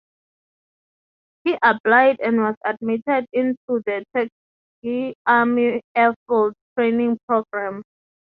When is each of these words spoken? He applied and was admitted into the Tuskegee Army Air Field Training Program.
He 1.43 1.55
applied 1.61 2.21
and 2.21 2.37
was 2.37 2.55
admitted 2.65 3.27
into 3.33 3.57
the 3.85 4.03
Tuskegee 4.15 5.13
Army 5.27 5.83
Air 5.93 6.15
Field 6.27 6.55
Training 6.75 7.19
Program. 7.27 7.83